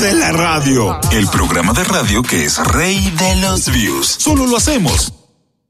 de 0.00 0.14
la 0.14 0.30
radio. 0.30 1.00
El 1.12 1.26
programa 1.26 1.72
de 1.72 1.82
radio 1.82 2.22
que 2.22 2.44
es 2.44 2.58
rey 2.72 3.10
de 3.18 3.40
los 3.40 3.72
views. 3.72 4.06
Solo 4.06 4.46
lo 4.46 4.56
hacemos. 4.56 5.12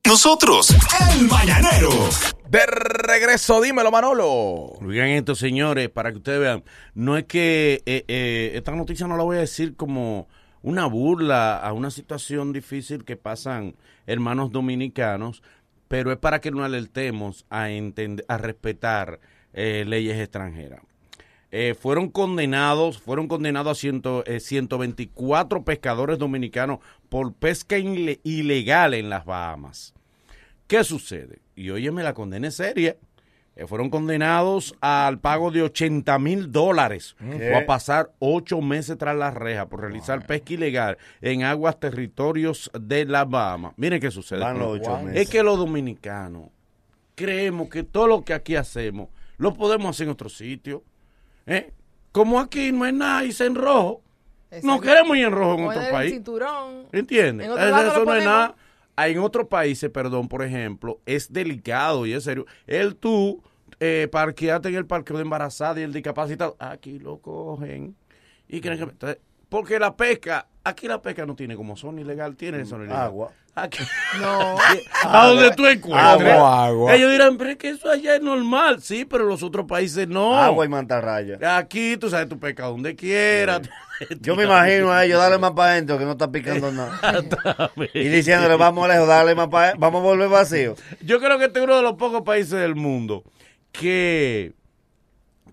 Nosotros, 0.07 0.75
el 1.13 1.27
Mañanero. 1.29 1.91
De 2.51 2.67
regreso, 2.67 3.61
dímelo, 3.63 3.91
Manolo. 3.91 4.75
Oigan 4.81 5.09
esto, 5.09 5.35
señores, 5.35 5.89
para 5.89 6.11
que 6.11 6.19
ustedes 6.19 6.41
vean. 6.41 6.65
No 6.95 7.17
es 7.17 7.25
que 7.25 7.83
eh, 7.87 8.05
eh, 8.09 8.53
esta 8.55 8.73
noticia 8.73 9.07
no 9.07 9.17
la 9.17 9.25
voy 9.25 9.39
a 9.39 9.41
decir 9.41 9.77
como 9.77 10.29
una 10.63 10.87
burla 10.87 11.57
a 11.57 11.73
una 11.73 11.91
situación 11.91 12.53
difícil 12.53 13.05
que 13.05 13.17
pasan 13.17 13.77
hermanos 14.07 14.53
dominicanos, 14.53 15.43
pero 15.89 16.13
es 16.13 16.19
para 16.19 16.41
que 16.41 16.51
nos 16.51 16.65
alertemos 16.65 17.47
a, 17.49 17.71
entender, 17.71 18.27
a 18.29 18.37
respetar 18.37 19.21
eh, 19.55 19.85
leyes 19.87 20.19
extranjeras. 20.21 20.83
Eh, 21.51 21.75
fueron 21.79 22.11
condenados, 22.11 22.99
fueron 22.99 23.27
condenados 23.27 23.79
a 23.79 23.81
ciento, 23.81 24.23
eh, 24.27 24.39
124 24.41 25.65
pescadores 25.65 26.19
dominicanos 26.19 26.81
por 27.09 27.33
pesca 27.33 27.79
ile- 27.79 28.21
ilegal 28.23 28.93
en 28.95 29.09
las 29.09 29.25
Bahamas. 29.25 29.95
¿Qué 30.67 30.85
sucede? 30.85 31.39
Y 31.57 31.71
óyeme, 31.71 32.03
la 32.03 32.13
condena 32.13 32.49
es 32.49 32.57
seria. 32.57 32.97
Eh, 33.57 33.67
fueron 33.67 33.91
condenados 33.91 34.77
al 34.81 35.19
pago 35.19 35.51
de 35.51 35.63
80 35.63 36.19
mil 36.21 36.53
dólares 36.53 37.17
¿Qué? 37.19 37.53
o 37.53 37.59
a 37.59 37.67
pasar 37.67 38.13
ocho 38.21 38.61
meses 38.61 38.97
tras 38.99 39.17
la 39.17 39.31
reja 39.33 39.69
por 39.69 39.81
realizar 39.81 40.25
pesca 40.27 40.53
ilegal 40.53 40.97
en 41.23 41.43
aguas 41.43 41.81
territorios 41.81 42.71
de 42.79 43.05
las 43.07 43.29
Bahamas. 43.29 43.73
Miren 43.77 44.01
qué 44.01 44.11
sucede. 44.13 44.41
Van 44.41 44.59
los 44.61 44.79
ocho 44.79 44.99
Es 45.13 45.29
que 45.29 45.43
los 45.43 45.59
dominicanos 45.59 46.51
creemos 47.17 47.69
que 47.69 47.83
todo 47.83 48.07
lo 48.07 48.25
que 48.25 48.33
aquí 48.35 48.55
hacemos 48.55 49.09
lo 49.39 49.55
podemos 49.55 49.91
hacer 49.91 50.05
en 50.07 50.13
otro 50.13 50.29
sitio. 50.29 50.85
¿Eh? 51.49 51.73
Como 52.13 52.39
aquí 52.39 52.73
no 52.73 52.87
es 52.87 52.95
nada 52.95 53.25
y 53.25 53.33
se 53.33 53.47
en 53.47 53.55
rojo. 53.55 54.03
No 54.63 54.81
queremos 54.81 55.17
ir 55.17 55.25
en 55.27 55.33
rojo 55.33 55.59
en 55.59 55.65
otro 55.67 55.91
país. 55.91 56.13
cinturón. 56.13 56.87
¿Entiendes? 56.93 57.47
En 57.47 57.53
otro 57.53 57.67
Eso 57.67 58.05
no 58.05 58.15
es 58.15 58.25
nada. 58.25 58.55
En 58.97 59.19
otros 59.19 59.47
países, 59.47 59.91
perdón, 59.91 60.29
por 60.29 60.43
ejemplo, 60.43 61.01
es 61.07 61.33
delicado 61.33 62.07
y 62.07 62.13
es 62.15 62.25
serio. 62.25 62.47
El 62.67 62.97
tú 62.97 63.43
eh, 63.79 64.09
parquearte 64.11 64.69
en 64.69 64.75
el 64.75 64.87
parqueo 64.87 65.17
de 65.17 65.23
embarazada 65.23 65.81
y 65.81 65.85
el 65.85 65.93
discapacitado, 65.93 66.57
aquí 66.59 66.99
lo 66.99 67.19
cogen. 67.19 67.95
Y 68.49 68.61
creen 68.61 68.91
que... 68.99 69.21
porque 69.49 69.79
la 69.79 69.95
pesca, 69.95 70.49
aquí 70.65 70.89
la 70.89 71.01
pesca 71.01 71.27
no 71.27 71.37
tiene 71.37 71.55
como 71.55 71.77
son 71.77 71.99
ilegal, 71.99 72.35
tiene 72.35 72.65
son 72.65 72.83
ilegal. 72.83 73.03
Agua. 73.03 73.33
Aquí, 73.63 73.83
No. 74.21 74.57
a 75.05 75.27
donde 75.27 75.51
tú 75.53 75.67
encuentres. 75.67 76.33
Agua, 76.33 76.67
agua. 76.67 76.95
Ellos 76.95 77.11
dirán, 77.11 77.37
pero 77.37 77.51
es 77.51 77.57
que 77.57 77.71
eso 77.71 77.91
allá 77.91 78.17
es 78.17 78.23
normal. 78.23 78.81
Sí, 78.83 79.05
pero 79.05 79.25
en 79.25 79.31
los 79.31 79.43
otros 79.43 79.67
países 79.67 80.07
no. 80.09 80.37
Agua 80.37 80.65
y 80.65 80.69
mantarraya. 80.69 81.57
Aquí 81.57 81.97
tú 81.97 82.09
sabes, 82.09 82.29
tu 82.29 82.39
pesca 82.39 82.67
donde 82.67 82.95
quieras. 82.95 83.63
Yo 84.21 84.37
me 84.37 84.45
imagino 84.45 84.93
a 84.93 85.05
ellos 85.05 85.19
darle 85.19 85.39
más 85.39 85.53
para 85.53 85.73
adentro 85.73 85.99
que 85.99 86.05
no 86.05 86.13
está 86.13 86.31
picando 86.31 86.71
nada. 86.71 87.01
y 87.95 88.09
diciéndole, 88.09 88.57
vamos 88.57 88.87
lejos, 88.89 89.09
darle 89.09 89.35
más 89.35 89.49
para 89.49 89.75
vamos 89.77 90.01
a 90.01 90.05
volver 90.05 90.29
vacío. 90.29 90.77
Yo 91.01 91.19
creo 91.19 91.39
que 91.39 91.47
este 91.47 91.59
es 91.59 91.65
uno 91.65 91.77
de 91.77 91.83
los 91.83 91.95
pocos 91.95 92.23
países 92.23 92.61
del 92.61 92.77
mundo 92.77 93.25
que, 93.73 94.53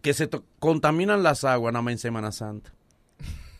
que 0.01 0.13
se 0.13 0.29
contaminan 0.59 1.23
las 1.23 1.43
aguas 1.43 1.73
nada 1.73 1.81
más 1.81 1.93
en 1.93 1.97
Semana 1.97 2.31
Santa. 2.31 2.71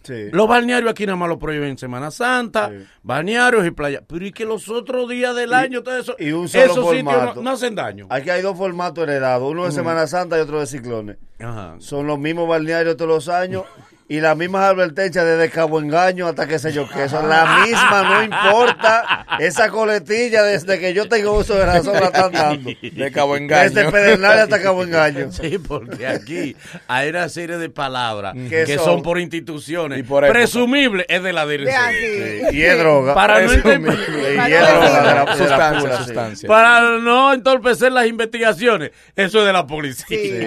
Sí. 0.05 0.29
Los 0.31 0.47
balnearios 0.47 0.91
aquí 0.91 1.05
nada 1.05 1.15
más 1.17 1.27
lo 1.29 1.39
prohíben 1.39 1.69
en 1.69 1.77
Semana 1.77 2.11
Santa, 2.11 2.69
Sí. 2.69 2.85
balnearios 3.03 3.65
y 3.65 3.71
playas. 3.71 4.03
Pero 4.07 4.25
y 4.25 4.31
que 4.31 4.45
los 4.45 4.69
otros 4.69 5.09
días 5.09 5.35
del 5.35 5.53
año, 5.53 5.81
todo 5.83 5.97
eso, 5.97 6.15
y 6.19 6.31
un 6.31 6.47
solo 6.47 6.63
esos 6.63 6.89
sitios 6.91 7.35
no, 7.35 7.41
no 7.41 7.49
hacen 7.51 7.75
daño. 7.75 8.07
Aquí 8.09 8.29
hay 8.29 8.41
dos 8.41 8.57
formatos 8.57 9.03
heredados, 9.03 9.49
uno 9.51 9.65
de 9.65 9.71
Semana 9.71 10.05
Santa 10.07 10.37
y 10.37 10.41
otro 10.41 10.59
de 10.59 10.67
ciclones. 10.67 11.17
Ajá. 11.39 11.75
Son 11.79 12.05
los 12.07 12.19
mismos 12.19 12.47
balnearios 12.47 12.95
todos 12.97 13.09
los 13.09 13.29
años 13.29 13.63
y 14.07 14.19
las 14.19 14.37
mismas 14.37 14.63
advertencias 14.65 15.25
desde 15.25 15.49
Cabo 15.49 15.79
Engaño 15.79 16.27
hasta 16.27 16.47
que 16.47 16.59
sé 16.59 16.71
yo 16.71 16.87
qué. 16.87 17.09
Son 17.09 17.27
la 17.27 17.63
misma, 17.65 18.03
no 18.03 18.23
importa. 18.23 19.25
Esa 19.39 19.69
coletilla 19.69 20.43
desde 20.43 20.79
que 20.79 20.93
yo 20.93 21.09
tengo 21.09 21.33
uso 21.33 21.55
de 21.55 21.65
razón 21.65 21.93
la 21.95 22.05
están 22.07 22.31
dando. 22.31 22.69
De 22.81 23.11
Cabo 23.11 23.35
Engaño. 23.35 23.69
Desde 23.71 23.91
Pedernales 23.91 24.43
hasta 24.43 24.61
Cabo 24.61 24.83
Engaño. 24.83 25.29
Sí, 25.31 25.57
porque 25.57 26.05
aquí 26.07 26.55
hay 26.87 27.09
una 27.09 27.29
serie 27.29 27.57
de 27.57 27.69
palabras 27.69 28.35
¿Qué 28.49 28.63
que 28.65 28.75
son? 28.75 28.85
son? 28.85 29.01
por 29.03 29.19
instituciones. 29.19 29.99
Y 29.99 30.03
por 30.03 30.23
época. 30.23 30.37
Presumible 30.37 31.05
es 31.09 31.23
de 31.23 31.33
la 31.33 31.45
De 31.47 31.57
dirección. 31.57 32.55
Y 32.55 32.61
es 32.61 32.77
droga. 32.77 33.13
Para 33.15 33.39
no 33.41 33.45
Eso 33.47 33.55
inter- 33.55 33.79
mismo. 33.79 33.93
Y 33.93 34.35
Para 34.37 34.47
es 34.47 34.61
no 34.61 34.67
droga 34.67 34.85
de 34.85 35.03
la, 35.03 35.71
de 35.71 35.87
la 35.87 35.97
Sustancia, 35.97 36.35
sí. 36.35 36.47
Para 36.47 36.81
no 36.99 37.33
entorpecer 37.33 37.91
las 37.91 38.05
investigaciones. 38.05 38.91
Eso 39.15 39.39
es 39.39 39.45
de 39.47 39.53
la 39.53 39.65
policía. 39.65 40.05
Sí. 40.07 40.43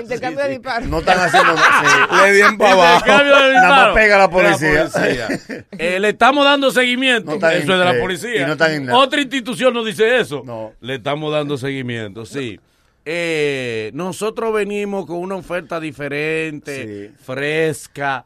Intercambio 0.00 0.42
de 0.44 0.50
disparos. 0.50 0.88
No 0.88 0.98
están 1.00 1.18
haciendo 1.20 1.54
nada. 1.54 2.26
Le 2.26 2.32
dieron 2.32 2.56
para 2.58 2.72
abajo. 2.72 2.93
Intercambio 2.94 3.36
de 3.36 3.52
Nada 3.54 3.68
más 3.68 3.76
disparos. 3.76 3.94
pega 3.94 4.18
la 4.18 4.30
policía. 4.30 4.88
policía. 4.92 5.28
Eh, 5.78 6.00
le 6.00 6.08
estamos 6.10 6.44
dando 6.44 6.70
seguimiento. 6.70 7.30
No 7.30 7.36
eso 7.36 7.48
en- 7.48 7.62
es 7.62 7.66
de 7.66 7.76
la 7.76 8.00
policía. 8.00 8.42
y 8.42 8.46
no 8.46 8.52
están 8.52 8.72
en 8.72 8.86
nada. 8.86 8.98
Otra 8.98 9.20
institución 9.20 9.74
nos 9.74 9.86
dice 9.86 10.18
eso. 10.20 10.42
No. 10.44 10.72
Le 10.80 10.94
estamos 10.96 11.32
dando 11.32 11.56
seguimiento, 11.56 12.24
sí. 12.26 12.58
Eh, 13.06 13.90
nosotros 13.92 14.50
venimos 14.54 15.04
con 15.04 15.18
una 15.18 15.34
oferta 15.34 15.78
diferente, 15.78 17.10
Sí. 17.10 17.14
fresca. 17.22 18.24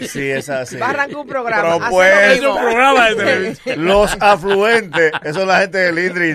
Sí, 0.00 0.28
es 0.28 0.48
así. 0.48 0.80
Arrancar 0.82 1.14
un 1.16 1.28
programa. 1.28 1.88
Pues, 1.88 2.40
lo 2.42 2.54
mismo. 2.54 2.54
un 2.56 2.60
programa 2.72 3.08
de 3.10 3.14
televisión. 3.14 3.84
Los 3.86 4.16
afluentes, 4.20 5.12
eso 5.22 5.40
es 5.42 5.46
la 5.46 5.60
gente 5.60 5.78
del 5.78 5.98
INDRI 6.00 6.34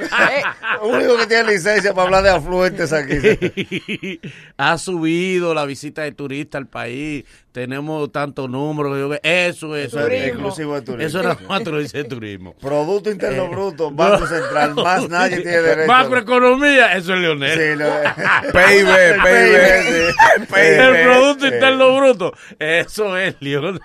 Eh, 0.00 0.42
único 0.82 1.16
que 1.16 1.26
tiene 1.26 1.52
licencia 1.52 1.92
para 1.94 2.06
hablar 2.06 2.22
de 2.22 2.30
afluentes 2.30 2.92
aquí. 2.92 3.16
ha 4.56 4.78
subido 4.78 5.54
la 5.54 5.64
visita 5.64 6.02
de 6.02 6.12
turistas 6.12 6.58
al 6.60 6.66
país. 6.66 7.24
Tenemos 7.52 8.10
tantos 8.10 8.50
números. 8.50 9.16
Eso, 9.22 9.76
eso. 9.76 10.06
Es 10.08 10.26
exclusivo 10.28 10.74
de 10.74 10.82
turismo. 10.82 11.06
Eso 11.06 11.20
era 11.20 11.36
cuatro 11.36 11.78
dice 11.78 12.02
turismo. 12.04 12.54
Producto 12.60 13.10
Interno 13.10 13.48
Bruto, 13.48 13.90
Banco 13.92 14.26
Central, 14.26 14.74
más 14.74 15.08
nadie 15.08 15.36
tiene 15.40 15.58
derecho. 15.62 15.86
Macroeconomía, 15.86 16.94
eso 16.96 17.14
es 17.14 17.20
Leonel. 17.20 17.58
Sí, 17.58 17.78
lo- 17.78 18.52
PIB, 18.52 18.88
El 18.88 19.14
PIB. 19.22 20.14
sí. 20.48 20.56
El. 20.56 21.02
Producto 21.04 21.46
Eh. 21.46 21.48
Interno 21.54 21.96
Bruto, 21.96 22.32
eso 22.58 23.16
es 23.16 23.36
Leonel. 23.38 23.80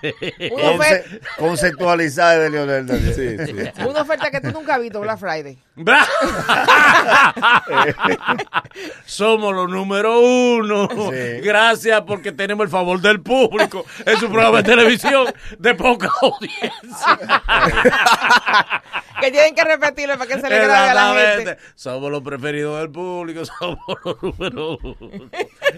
una, 0.50 0.62
Conce- 0.62 0.74
oferta, 0.74 1.26
Conceptualizada 1.38 2.38
de 2.38 2.50
Leonel 2.50 2.86
también. 2.86 3.14
Sí, 3.14 3.36
sí. 3.46 3.84
una 3.86 4.02
oferta 4.02 4.30
que 4.32 4.40
tú 4.40 4.50
nunca 4.50 4.74
has 4.74 4.80
visto, 4.80 5.00
Black 5.00 5.18
Friday. 5.18 5.58
Bra- 5.76 5.99
Somos 9.04 9.54
los 9.54 9.68
número 9.68 10.20
uno. 10.20 10.88
Sí. 10.88 11.40
Gracias 11.42 12.00
porque 12.02 12.32
tenemos 12.32 12.64
el 12.64 12.70
favor 12.70 13.00
del 13.00 13.20
público. 13.20 13.84
Es 14.04 14.22
un 14.22 14.32
programa 14.32 14.58
de 14.58 14.64
televisión 14.64 15.32
de 15.58 15.74
poca 15.74 16.10
audiencia. 16.22 17.18
Que 19.20 19.30
tienen 19.30 19.54
que 19.54 19.64
repetirlo 19.64 20.18
para 20.18 20.34
que 20.34 20.40
se 20.40 20.48
le 20.48 20.58
grabe 20.58 20.90
a 20.90 20.94
la 20.94 21.14
gente. 21.14 21.58
Somos 21.74 22.10
los 22.10 22.22
preferidos 22.22 22.80
del 22.80 22.90
público. 22.90 23.44
Somos 23.44 23.78
los 24.04 24.22
número 24.22 24.78
uno. 24.82 25.30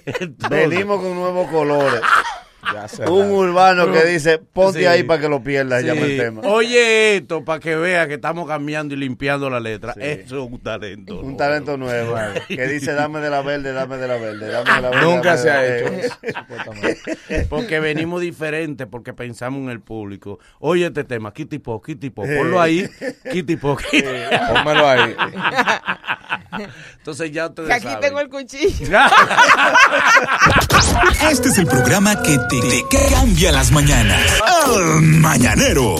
Entonces, 0.04 0.69
Venimos 0.69 1.00
con 1.00 1.15
nuevos 1.15 1.50
colores. 1.50 2.00
Un 3.09 3.31
urbano 3.31 3.91
que 3.93 4.05
dice, 4.05 4.38
ponte 4.38 4.81
Sí. 4.81 4.87
ahí 4.87 5.03
para 5.03 5.21
que 5.21 5.28
lo 5.28 5.43
pierdas, 5.43 5.81
Sí. 5.83 5.87
llama 5.88 6.00
el 6.03 6.16
tema. 6.19 6.41
Oye 6.44 7.16
esto 7.16 7.44
para 7.44 7.60
que 7.60 7.77
vea 7.77 8.06
que 8.09 8.15
estamos 8.15 8.47
cambiando 8.49 8.94
y 8.94 8.99
limpiando 8.99 9.49
la 9.50 9.60
letra. 9.60 9.93
Sí. 9.94 10.00
Eso 10.03 10.44
es 10.44 10.50
un 10.50 10.60
talento. 10.60 11.16
Un 11.16 11.22
nuevo. 11.22 11.37
talento 11.37 11.77
nuevo. 11.77 12.16
Que 12.49 12.66
dice, 12.69 12.93
dame 12.94 13.21
de 13.21 13.31
la 13.31 13.43
verde, 13.43 13.72
dame 13.72 13.97
de 13.97 14.09
la 14.09 14.16
verde, 14.16 14.47
dame 14.49 14.72
de 14.72 14.81
la 14.83 14.91
verde. 14.91 15.03
Nunca 15.05 15.37
se 15.37 15.50
ha 15.50 15.78
hecho 15.78 15.87
eso. 15.94 16.19
Porque 17.49 17.81
venimos 17.81 18.21
diferentes, 18.21 18.87
porque 18.87 19.12
pensamos 19.12 19.60
en 19.62 19.71
el 19.71 19.81
público. 19.81 20.39
Oye 20.60 20.87
este 20.87 21.04
tema, 21.04 21.33
Kitty 21.33 21.59
Pop, 21.59 21.84
Kitty 21.84 22.10
Pop, 22.10 22.27
ponlo 22.27 22.60
ahí, 22.60 22.89
Kitty 23.31 23.56
Pop, 23.56 23.81
Pónmelo 24.53 24.89
ahí. 24.89 25.15
Entonces 26.98 27.32
ya 27.32 27.46
ustedes 27.46 27.68
Que 27.68 27.74
aquí 27.74 27.84
saben. 27.84 28.00
tengo 28.00 28.20
el 28.20 28.28
cuchillo. 28.28 28.98
Este 31.30 31.48
es 31.48 31.59
el 31.59 31.66
programa 31.66 32.21
que 32.22 32.38
te, 32.48 32.60
te 32.60 32.82
cambia 33.15 33.53
las 33.53 33.71
mañanas. 33.71 34.21
El 34.66 35.03
Mañanero. 35.03 35.97